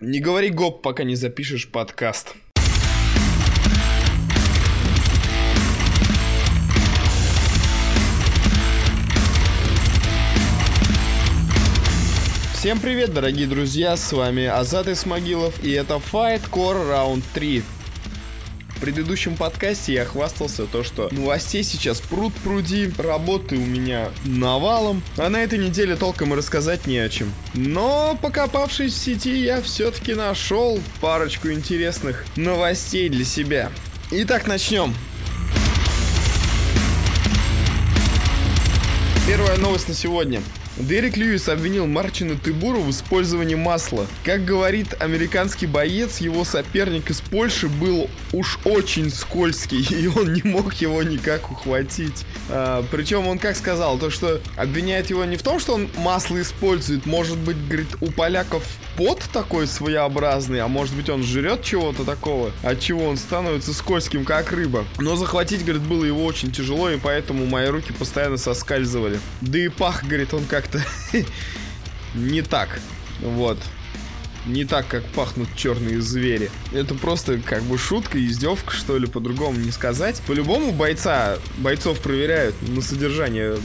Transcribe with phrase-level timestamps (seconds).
[0.00, 2.34] Не говори гоп, пока не запишешь подкаст.
[12.52, 17.62] Всем привет, дорогие друзья, с вами Азат Исмагилов, и это Fight Core Round 3.
[18.76, 25.02] В предыдущем подкасте я хвастался то, что новостей сейчас пруд пруди, работы у меня навалом,
[25.16, 27.32] а на этой неделе толком и рассказать не о чем.
[27.54, 33.72] Но, покопавшись в сети, я все-таки нашел парочку интересных новостей для себя.
[34.10, 34.94] Итак, начнем.
[39.26, 40.42] Первая новость на сегодня.
[40.78, 44.06] Дерек Льюис обвинил Марчина Тыбуру в использовании масла.
[44.24, 50.42] Как говорит американский боец, его соперник из Польши был уж очень скользкий, и он не
[50.42, 52.26] мог его никак ухватить.
[52.50, 56.40] А, причем он как сказал, то что обвиняет его не в том, что он масло
[56.42, 58.62] использует, может быть, говорит, у поляков
[58.96, 64.24] пот такой своеобразный, а может быть он жрет чего-то такого, от чего он становится скользким,
[64.24, 64.84] как рыба.
[64.98, 69.20] Но захватить, говорит, было его очень тяжело, и поэтому мои руки постоянно соскальзывали.
[69.40, 70.82] Да и пах, говорит, он как-то
[72.14, 72.80] не так.
[73.20, 73.58] Вот.
[74.46, 76.50] Не так, как пахнут черные звери.
[76.72, 80.22] Это просто как бы шутка, издевка, что ли, по-другому не сказать.
[80.26, 83.56] По-любому бойца, бойцов проверяют на содержание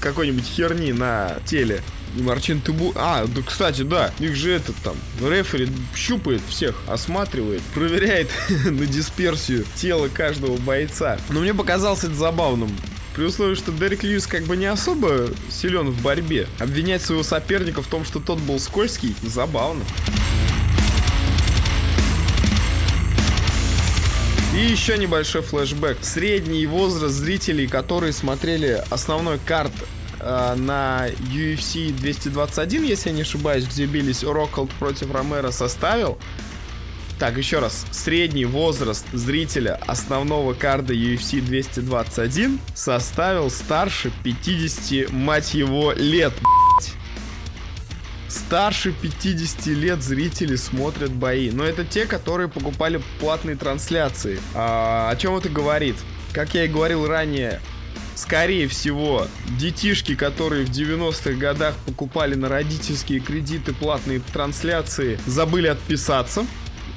[0.00, 1.82] какой-нибудь херни на теле.
[2.18, 2.92] И Марчин Тыбу...
[2.96, 8.28] А, да, кстати, да, их же этот там, рефери щупает всех, осматривает, проверяет
[8.64, 11.18] на дисперсию тела каждого бойца.
[11.28, 12.70] Но мне показалось это забавным.
[13.14, 16.48] При условии, что Дерек Льюис как бы не особо силен в борьбе.
[16.58, 19.84] Обвинять своего соперника в том, что тот был скользкий, забавно.
[24.56, 25.98] И еще небольшой флешбэк.
[26.02, 29.72] Средний возраст зрителей, которые смотрели основной карт
[30.20, 36.18] э, на UFC 221, если я не ошибаюсь, где бились Роколд против Ромеро, составил
[37.18, 37.84] так, еще раз.
[37.90, 46.32] Средний возраст зрителя основного карда UFC 221 составил старше 50, мать его, лет.
[48.28, 51.50] Старше 50 лет зрители смотрят бои.
[51.50, 54.38] Но это те, которые покупали платные трансляции.
[54.54, 55.96] А, о чем это говорит?
[56.32, 57.60] Как я и говорил ранее,
[58.18, 66.44] скорее всего, детишки, которые в 90-х годах покупали на родительские кредиты платные трансляции, забыли отписаться.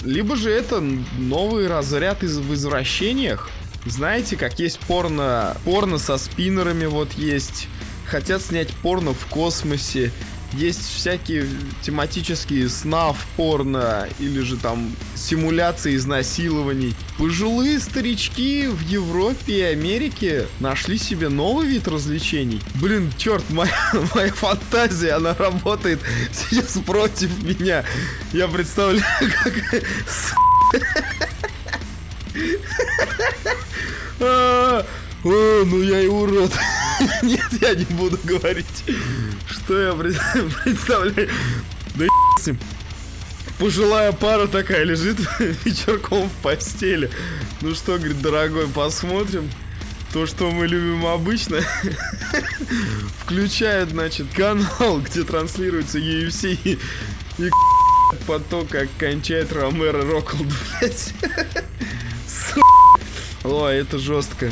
[0.04, 3.50] Либо же это новый разряд из в извращениях.
[3.86, 7.68] Знаете, как есть порно, порно со спиннерами, вот есть.
[8.08, 10.12] Хотят снять порно в космосе.
[10.54, 11.48] Есть всякие
[11.82, 16.94] тематические снав порно или же там симуляции изнасилований.
[17.18, 22.62] Пожилые старички в Европе и Америке нашли себе новый вид развлечений.
[22.76, 23.72] Блин, черт, моя,
[24.16, 26.00] моя фантазия, она работает
[26.34, 27.86] сейчас против меня.
[28.34, 29.04] Я представляю,
[29.44, 29.84] как...
[34.20, 34.86] А,
[35.24, 36.52] ну я и урод.
[37.22, 38.84] Нет, я не буду говорить,
[39.50, 39.94] что я
[40.64, 41.30] представляю.
[41.96, 42.06] Да
[42.40, 42.50] с
[43.60, 45.18] Пожилая пара такая лежит
[45.66, 47.12] вечерком в постели.
[47.62, 49.50] Ну что, говорит, дорогой, посмотрим.
[50.14, 51.60] То, что мы любим обычно.
[53.20, 56.80] Включают, значит, канал, где транслируется UFC.
[57.38, 57.50] И
[58.26, 60.48] потом, как кончает Ромеро Роколд,
[60.80, 61.14] блядь.
[63.44, 64.52] Ой, это жестко.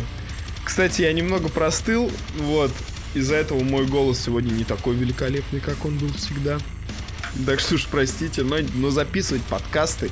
[0.69, 2.72] Кстати, я немного простыл, вот.
[3.16, 6.59] Из-за этого мой голос сегодня не такой великолепный, как он был всегда.
[7.47, 10.12] Так что уж простите, но, но записывать подкасты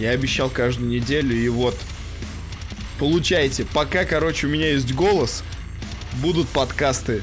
[0.00, 1.78] я обещал каждую неделю, и вот.
[2.98, 3.64] Получайте.
[3.72, 5.44] Пока, короче, у меня есть голос,
[6.14, 7.22] будут подкасты.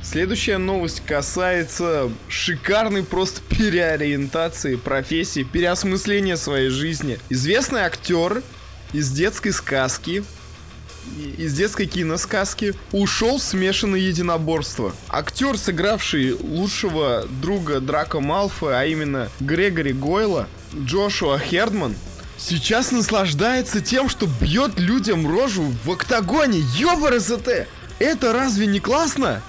[0.00, 7.18] Следующая новость касается шикарной просто переориентации профессии, переосмысления своей жизни.
[7.30, 8.44] Известный актер
[8.92, 10.22] из детской сказки
[11.38, 14.92] из детской киносказки ушел в смешанное единоборство.
[15.08, 21.94] Актер, сыгравший лучшего друга Драка Малфа, а именно Грегори Гойла, Джошуа Хердман,
[22.38, 26.62] сейчас наслаждается тем, что бьет людям рожу в октагоне.
[26.78, 27.68] Ёбарасоте!
[27.98, 29.42] Это разве не классно?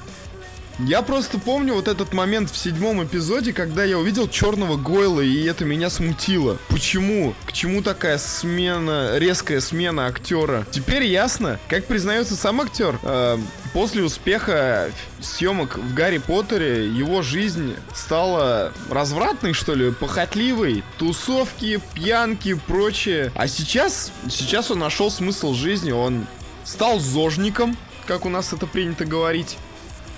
[0.79, 5.43] Я просто помню вот этот момент в седьмом эпизоде, когда я увидел черного Гойла, и
[5.45, 6.59] это меня смутило.
[6.69, 7.33] Почему?
[7.45, 10.67] К чему такая смена, резкая смена актера?
[10.69, 12.99] Теперь ясно, как признается сам актер.
[13.01, 13.39] Э,
[13.73, 20.83] после успеха съемок в Гарри Поттере его жизнь стала развратной, что ли, похотливой.
[20.99, 23.31] Тусовки, пьянки, прочее.
[23.33, 26.27] А сейчас, сейчас он нашел смысл жизни, он
[26.63, 27.75] стал зожником,
[28.05, 29.57] как у нас это принято говорить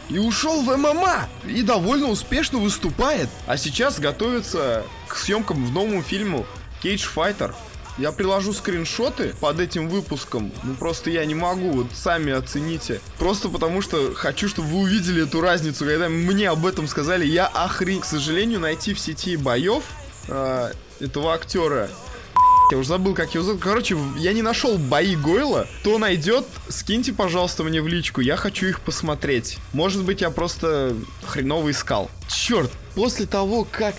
[0.10, 1.30] и ушел в ММА.
[1.48, 3.30] И довольно успешно выступает.
[3.48, 6.46] А сейчас готовится к съемкам в новом фильму
[6.84, 7.54] Cage Fighter.
[7.98, 10.54] Я приложу скриншоты под этим выпуском.
[10.64, 13.02] Ну просто я не могу, вот сами оцените.
[13.18, 15.84] Просто потому что хочу, чтобы вы увидели эту разницу.
[15.86, 18.00] Когда мне об этом сказали, я охрен.
[18.00, 19.84] К сожалению, найти в сети боев
[20.30, 20.72] э,
[21.02, 21.90] этого актера
[22.72, 23.62] я уже забыл, как его зовут.
[23.62, 25.68] Короче, я не нашел бои Гойла.
[25.82, 28.22] Кто найдет, скиньте, пожалуйста, мне в личку.
[28.22, 29.58] Я хочу их посмотреть.
[29.74, 30.96] Может быть, я просто
[31.26, 32.10] хреново искал.
[32.28, 33.96] Черт, после того, как...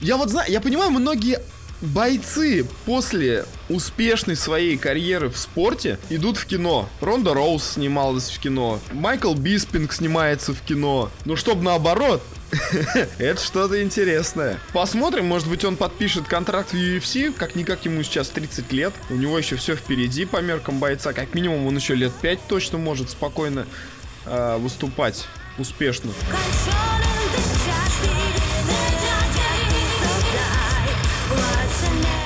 [0.00, 1.40] Я вот знаю, я понимаю, многие
[1.80, 6.88] бойцы после успешной своей карьеры в спорте идут в кино.
[7.00, 8.80] Ронда Роуз снималась в кино.
[8.92, 11.10] Майкл Биспинг снимается в кино.
[11.24, 12.22] Ну, чтобы наоборот,
[13.18, 14.58] это что-то интересное.
[14.72, 17.32] Посмотрим, может быть, он подпишет контракт в UFC.
[17.32, 18.92] Как-никак ему сейчас 30 лет.
[19.10, 21.12] У него еще все впереди по меркам бойца.
[21.12, 23.66] Как минимум, он еще лет 5 точно может спокойно
[24.24, 25.26] э, выступать
[25.58, 26.12] успешно.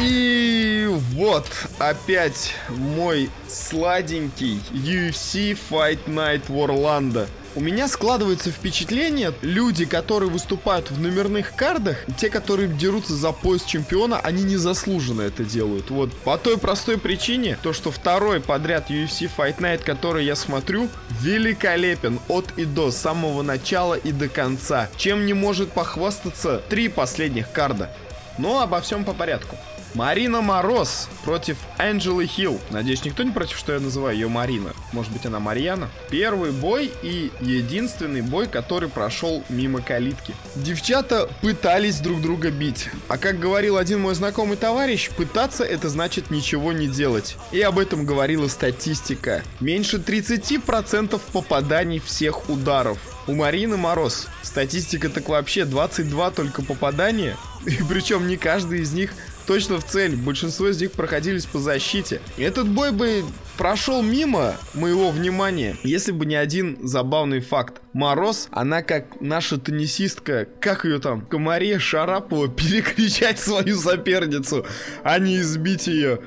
[0.00, 1.46] И вот
[1.78, 7.28] опять мой сладенький UFC Fight Night в Орландо.
[7.56, 13.64] У меня складывается впечатление, люди, которые выступают в номерных кардах, те, которые дерутся за пояс
[13.64, 15.91] чемпиона, они незаслуженно это делают.
[15.91, 20.88] Вот по той простой причине, то что второй подряд UFC Fight Night, который я смотрю,
[21.20, 24.88] великолепен от и до, с самого начала и до конца.
[24.97, 27.91] Чем не может похвастаться три последних карда.
[28.38, 29.56] Но обо всем по порядку.
[29.94, 32.60] Марина Мороз против Анджелы Хилл.
[32.70, 34.72] Надеюсь, никто не против, что я называю ее Марина.
[34.92, 35.88] Может быть, она Марьяна?
[36.10, 40.34] Первый бой и единственный бой, который прошел мимо калитки.
[40.54, 42.88] Девчата пытались друг друга бить.
[43.08, 47.37] А как говорил один мой знакомый товарищ, пытаться это значит ничего не делать.
[47.50, 49.42] И об этом говорила статистика.
[49.58, 52.98] Меньше 30% попаданий всех ударов.
[53.26, 57.37] У Марины Мороз статистика так вообще 22 только попадания.
[57.66, 59.12] И причем не каждый из них
[59.46, 60.16] точно в цель.
[60.16, 62.20] Большинство из них проходились по защите.
[62.37, 63.25] Этот бой бы
[63.56, 67.82] прошел мимо моего внимания, если бы не один забавный факт.
[67.92, 74.64] Мороз, она как наша теннисистка, как ее там, Комаре Шарапова, перекричать свою соперницу,
[75.02, 76.20] а не избить ее.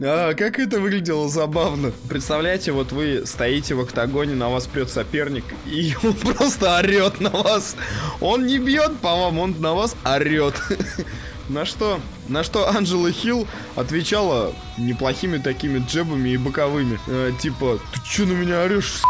[0.00, 1.92] А, как это выглядело забавно.
[2.08, 7.30] Представляете, вот вы стоите в октагоне, на вас прет соперник, и он просто орет на
[7.30, 7.76] вас.
[8.20, 10.54] Он не бьет по вам, он на вас орет.
[11.48, 13.46] На что, на что Анджела Хилл
[13.76, 16.98] отвечала неплохими такими джебами и боковыми.
[17.06, 19.02] Э, типа, ты чё на меня орешь,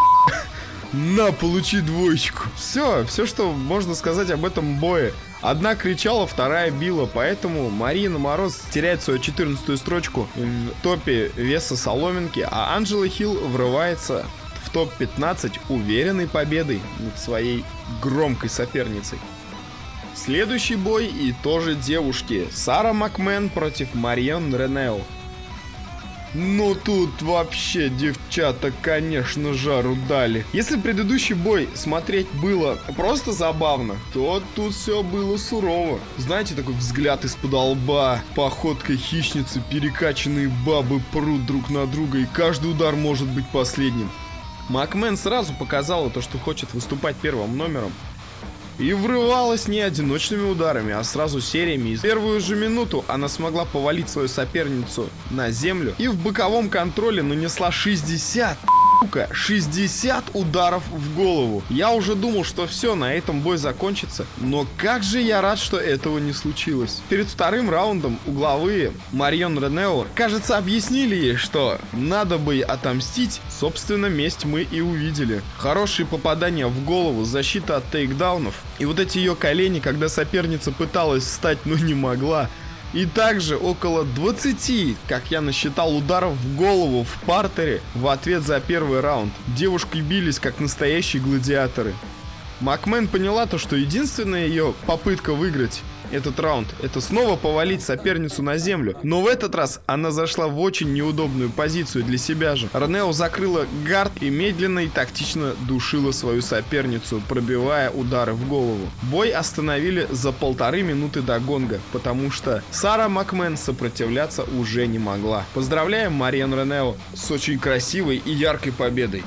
[0.93, 2.45] на, получи двоечку.
[2.57, 5.13] Все, все, что можно сказать об этом бое.
[5.43, 12.47] Одна кричала, вторая била, поэтому Марина Мороз теряет свою 14 строчку в топе веса соломинки,
[12.51, 14.27] а Анджела Хилл врывается
[14.65, 17.65] в топ-15 уверенной победой над своей
[18.03, 19.19] громкой соперницей.
[20.17, 22.49] Следующий бой и тоже девушки.
[22.51, 25.01] Сара Макмен против Марион Ренео.
[26.35, 30.45] Ну тут вообще девчата, конечно, жару дали.
[30.53, 36.01] Если предыдущий бой смотреть было просто забавно, то тут все было сурово.
[36.17, 42.73] Знаете, такой взгляд из-под лба, походка хищницы, перекачанные бабы прут друг на друга, и каждый
[42.73, 44.11] удар может быть последним.
[44.69, 47.93] Макмен сразу показала то, что хочет выступать первым номером,
[48.79, 51.97] и врывалась не одиночными ударами, а сразу сериями.
[51.97, 57.23] В первую же минуту она смогла повалить свою соперницу на землю и в боковом контроле
[57.23, 58.57] нанесла 60
[59.01, 61.63] сука, 60 ударов в голову.
[61.69, 64.27] Я уже думал, что все, на этом бой закончится.
[64.39, 67.01] Но как же я рад, что этого не случилось.
[67.09, 73.41] Перед вторым раундом угловые Марион Ренео, кажется, объяснили ей, что надо бы отомстить.
[73.49, 75.43] Собственно, месть мы и увидели.
[75.59, 78.55] Хорошие попадания в голову, защита от тейкдаунов.
[78.79, 82.49] И вот эти ее колени, когда соперница пыталась встать, но не могла.
[82.93, 88.61] И также около 20, как я насчитал, ударов в голову в партере в ответ за
[88.61, 89.33] первый раунд.
[89.49, 91.95] Девушки бились как настоящие гладиаторы.
[92.61, 95.83] Макмен поняла то, что единственная ее попытка выиграть
[96.13, 98.97] этот раунд— это снова повалить соперницу на землю.
[99.03, 102.69] Но в этот раз она зашла в очень неудобную позицию для себя же.
[102.73, 108.89] Ранео закрыла гард и медленно и тактично душила свою соперницу, пробивая удары в голову.
[109.03, 115.45] Бой остановили за полторы минуты до гонга, потому что Сара Макмен сопротивляться уже не могла.
[115.55, 119.23] Поздравляем Мариан Ренео с очень красивой и яркой победой.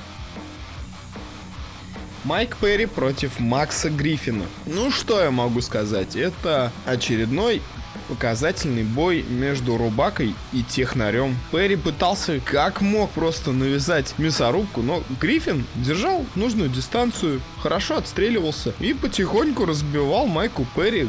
[2.29, 4.45] Майк Перри против Макса Гриффина.
[4.67, 6.15] Ну, что я могу сказать?
[6.15, 7.59] Это очередной
[8.07, 11.35] показательный бой между Рубакой и Технарем.
[11.51, 18.93] Перри пытался как мог просто навязать мясорубку, но Гриффин держал нужную дистанцию, хорошо отстреливался и
[18.93, 21.07] потихоньку разбивал Майку Перри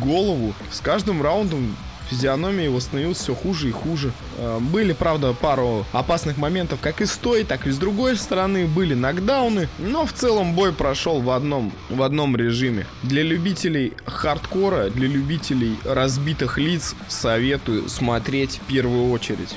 [0.00, 0.54] голову.
[0.70, 1.74] С каждым раундом
[2.14, 4.12] физиономия его становилась все хуже и хуже.
[4.38, 8.66] Э, были, правда, пару опасных моментов как и с той, так и с другой стороны.
[8.66, 12.86] Были нокдауны, но в целом бой прошел в одном, в одном режиме.
[13.02, 19.56] Для любителей хардкора, для любителей разбитых лиц советую смотреть в первую очередь.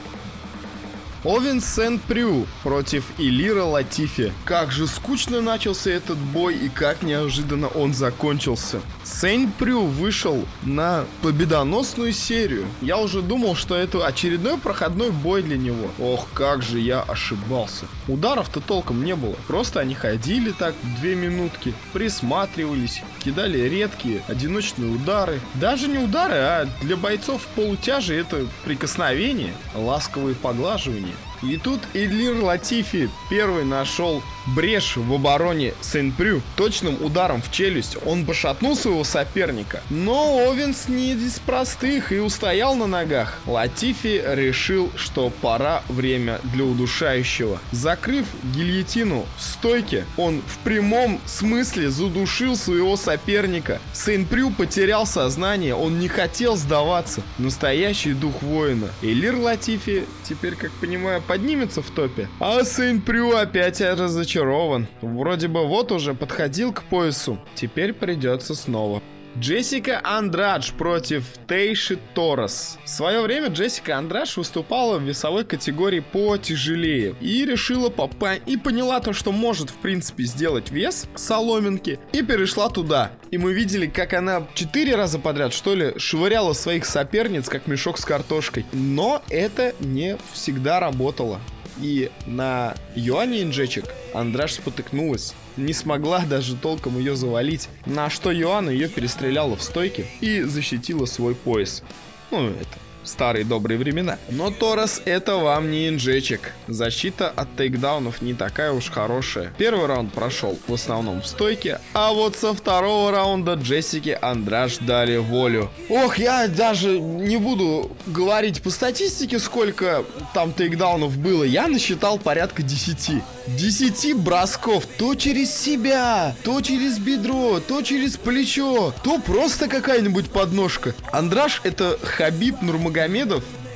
[1.24, 4.32] Овен Сент-Прю против Илира Латифи.
[4.46, 8.82] Как же скучно начался этот бой и как неожиданно он закончился.
[9.08, 12.66] Сент-Прю вышел на победоносную серию.
[12.82, 15.90] Я уже думал, что это очередной проходной бой для него.
[15.98, 17.86] Ох, как же я ошибался.
[18.08, 19.36] Ударов-то толком не было.
[19.48, 25.40] Просто они ходили так две минутки, присматривались, кидали редкие одиночные удары.
[25.56, 31.16] Даже не удары, а для бойцов в полутяже это прикосновение, ласковые поглаживания.
[31.44, 36.42] И тут Идлир Латифи первый нашел брешь в обороне Сен-Прю.
[36.56, 39.82] Точным ударом в челюсть он пошатнул своего соперника.
[39.90, 43.40] Но Овенс не из простых и устоял на ногах.
[43.46, 47.60] Латифи решил, что пора время для удушающего.
[47.72, 48.26] Закрыв
[48.56, 53.80] гильотину в стойке, он в прямом смысле задушил своего соперника.
[53.94, 57.22] Сен-Прю потерял сознание, он не хотел сдаваться.
[57.38, 58.90] Настоящий дух воина.
[59.02, 62.28] Элир Латифи теперь, как понимаю, поднимется в топе.
[62.40, 64.88] А Сен-Прю опять разочарован разочарован.
[65.02, 67.38] Вроде бы вот уже подходил к поясу.
[67.56, 69.02] Теперь придется снова.
[69.40, 72.80] Джессика Андрадж против Тейши Торос.
[72.84, 79.00] В свое время Джессика Андрадж выступала в весовой категории потяжелее и решила попасть и поняла
[79.00, 83.12] то, что может в принципе сделать вес соломинки и перешла туда.
[83.30, 88.00] И мы видели, как она четыре раза подряд, что ли, швыряла своих соперниц, как мешок
[88.00, 88.66] с картошкой.
[88.74, 91.40] Но это не всегда работало.
[91.80, 95.36] И на Юане Инжечек Андраш спотыкнулась.
[95.58, 97.68] Не смогла даже толком ее завалить.
[97.86, 101.84] На что Юана ее перестреляла в стойке и защитила свой пояс.
[102.32, 104.18] Ну, это старые добрые времена.
[104.30, 106.54] Но Торос это вам не инжечек.
[106.68, 109.54] Защита от тейкдаунов не такая уж хорошая.
[109.58, 115.18] Первый раунд прошел в основном в стойке, а вот со второго раунда Джессики Андраш дали
[115.18, 115.70] волю.
[115.90, 121.44] Ох, я даже не буду говорить по статистике, сколько там тейкдаунов было.
[121.44, 123.24] Я насчитал порядка 10.
[123.48, 130.94] 10 бросков то через себя, то через бедро, то через плечо, то просто какая-нибудь подножка.
[131.12, 132.97] Андраш это Хабиб Нурмагомедов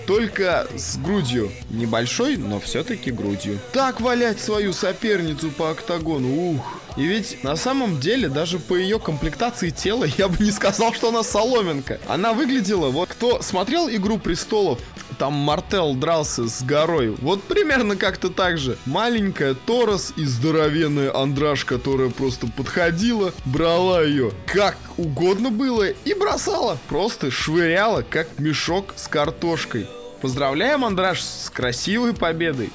[0.07, 1.51] только с грудью.
[1.69, 3.59] Небольшой, но все-таки грудью.
[3.71, 6.79] Так валять свою соперницу по октагону, ух.
[6.97, 11.09] И ведь на самом деле даже по ее комплектации тела я бы не сказал, что
[11.09, 11.99] она соломинка.
[12.07, 14.79] Она выглядела, вот кто смотрел «Игру престолов»,
[15.21, 17.11] там Мартел дрался с горой.
[17.21, 18.75] Вот примерно как-то так же.
[18.87, 26.79] Маленькая Торос и здоровенная Андраш, которая просто подходила, брала ее как угодно было и бросала.
[26.89, 29.85] Просто швыряла, как мешок с картошкой.
[30.23, 32.71] Поздравляем, Андраш, с красивой победой.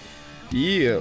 [0.53, 1.01] И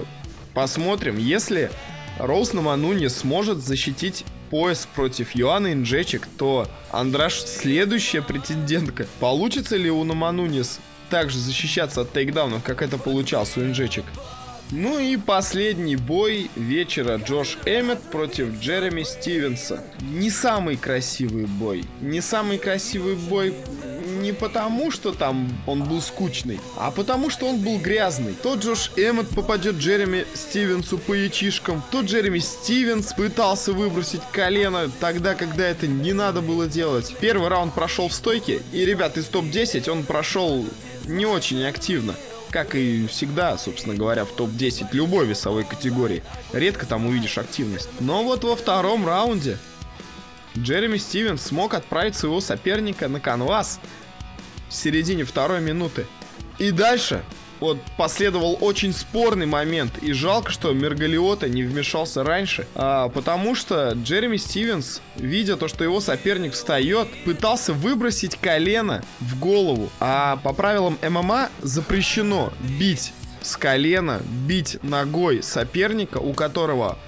[0.52, 1.70] посмотрим, если
[2.18, 9.06] Роуз Намануни сможет защитить пояс против Юана Инджечек, то Андраш следующая претендентка.
[9.20, 14.04] Получится ли у Наманунис также защищаться от тейкдаунов, как это получался у инжечек.
[14.72, 19.84] Ну и последний бой вечера Джош Эммет против Джереми Стивенса.
[20.00, 21.84] Не самый красивый бой.
[22.00, 23.54] Не самый красивый бой
[24.06, 28.34] не потому, что там он был скучный, а потому, что он был грязный.
[28.34, 35.34] То Джош Эммет попадет Джереми Стивенсу по ячишкам, то Джереми Стивенс пытался выбросить колено тогда,
[35.34, 37.14] когда это не надо было делать.
[37.20, 40.64] Первый раунд прошел в стойке, и, ребят, из топ-10 он прошел
[41.06, 42.14] не очень активно.
[42.50, 46.22] Как и всегда, собственно говоря, в топ-10 любой весовой категории.
[46.52, 47.88] Редко там увидишь активность.
[48.00, 49.58] Но вот во втором раунде
[50.56, 53.80] Джереми Стивенс смог отправить своего соперника на канвас
[54.68, 56.06] в середине второй минуты.
[56.58, 57.22] И дальше
[57.60, 59.98] вот последовал очень спорный момент.
[60.02, 62.66] И жалко, что Мергалиота не вмешался раньше.
[62.74, 69.38] А, потому что Джереми Стивенс, видя то, что его соперник встает, пытался выбросить колено в
[69.38, 69.90] голову.
[70.00, 76.98] А по правилам ММА запрещено бить с колена, бить ногой соперника, у которого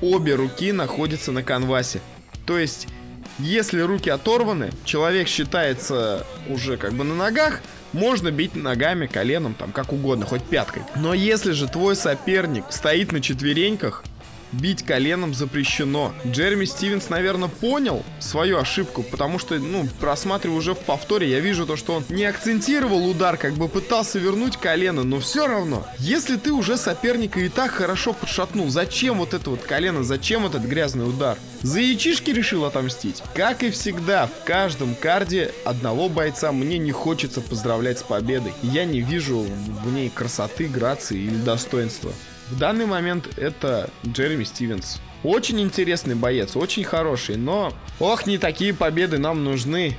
[0.00, 2.00] обе руки находятся на канвасе.
[2.46, 2.86] То есть,
[3.38, 7.60] если руки оторваны, человек считается уже как бы на ногах,
[7.92, 10.82] можно бить ногами, коленом, там, как угодно, хоть пяткой.
[10.96, 14.04] Но если же твой соперник стоит на четвереньках,
[14.52, 16.12] бить коленом запрещено.
[16.26, 21.66] Джереми Стивенс, наверное, понял свою ошибку, потому что, ну, просматривая уже в повторе, я вижу
[21.66, 26.36] то, что он не акцентировал удар, как бы пытался вернуть колено, но все равно, если
[26.36, 31.08] ты уже соперника и так хорошо подшатнул, зачем вот это вот колено, зачем этот грязный
[31.08, 31.38] удар?
[31.62, 33.22] За яичишки решил отомстить?
[33.34, 38.52] Как и всегда, в каждом карде одного бойца мне не хочется поздравлять с победой.
[38.62, 39.40] Я не вижу
[39.84, 42.12] в ней красоты, грации или достоинства.
[42.50, 45.00] В данный момент это Джереми Стивенс.
[45.22, 47.74] Очень интересный боец, очень хороший, но...
[48.00, 49.96] Ох, не такие победы нам нужны.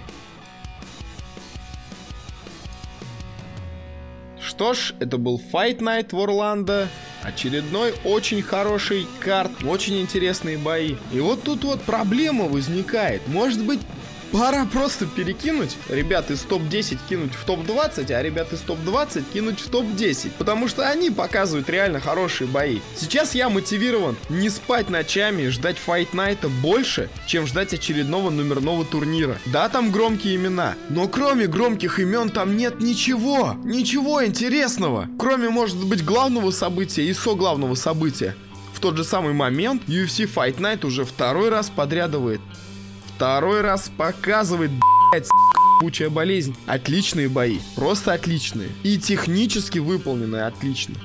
[4.41, 6.87] Что ж, это был Fight Night в Орландо.
[7.21, 10.95] Очередной очень хороший карт, очень интересные бои.
[11.11, 13.27] И вот тут вот проблема возникает.
[13.27, 13.81] Может быть,
[14.31, 19.69] Пора просто перекинуть ребят из топ-10 кинуть в топ-20, а ребят из топ-20 кинуть в
[19.69, 20.31] топ-10.
[20.37, 22.79] Потому что они показывают реально хорошие бои.
[22.95, 28.85] Сейчас я мотивирован не спать ночами и ждать Fight Night больше, чем ждать очередного номерного
[28.85, 29.37] турнира.
[29.47, 33.55] Да, там громкие имена, но кроме громких имен там нет ничего.
[33.63, 35.07] Ничего интересного.
[35.17, 38.35] Кроме, может быть, главного события и со главного события.
[38.75, 42.39] В тот же самый момент UFC Fight Night уже второй раз подрядывает
[43.19, 44.71] Второй раз показывает,
[45.11, 45.27] блядь,
[45.81, 46.55] кучая болезнь.
[46.65, 48.69] Отличные бои, просто отличные.
[48.83, 50.95] И технически выполненные отлично.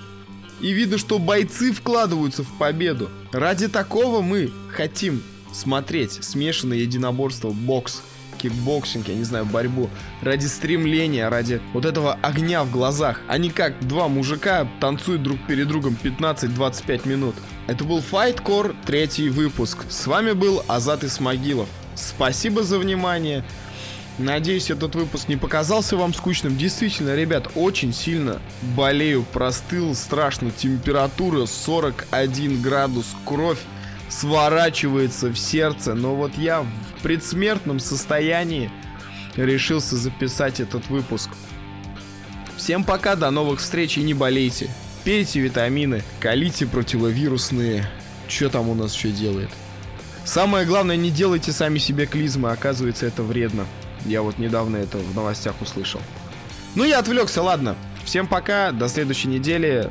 [0.61, 3.11] И видно, что бойцы вкладываются в победу.
[3.33, 8.01] Ради такого мы хотим смотреть смешанное единоборство бокс,
[8.39, 9.91] кикбоксинг, я не знаю, борьбу.
[10.23, 13.23] Ради стремления, ради вот этого огня в глазах.
[13.27, 17.35] А не как два мужика танцуют друг перед другом 15-25 минут.
[17.67, 19.79] Это был Fight Core, третий выпуск.
[19.89, 21.69] С вами был Азат Исмагилов.
[21.95, 23.45] Спасибо за внимание.
[24.19, 26.57] Надеюсь, этот выпуск не показался вам скучным.
[26.57, 28.41] Действительно, ребят, очень сильно
[28.77, 30.53] болею, простыл, страшно.
[30.53, 33.59] Температура 41 градус, кровь
[34.09, 35.95] сворачивается в сердце.
[35.95, 38.71] Но вот я в предсмертном состоянии
[39.35, 41.31] решился записать этот выпуск.
[42.57, 44.71] Всем пока, до новых встреч и не болейте.
[45.03, 47.85] Пейте витамины, колите противовирусные.
[48.29, 49.51] Что там у нас еще делает?
[50.25, 53.67] Самое главное, не делайте сами себе клизмы, оказывается, это вредно.
[54.07, 56.01] Я вот недавно это в новостях услышал.
[56.75, 57.77] Ну, я отвлекся, ладно.
[58.05, 59.91] Всем пока, до следующей недели.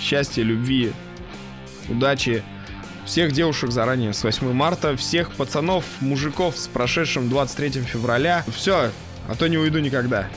[0.00, 0.92] Счастья, любви,
[1.88, 2.42] удачи.
[3.04, 4.96] Всех девушек заранее с 8 марта.
[4.96, 8.44] Всех пацанов, мужиков с прошедшим 23 февраля.
[8.54, 8.90] Все,
[9.28, 10.28] а то не уйду никогда.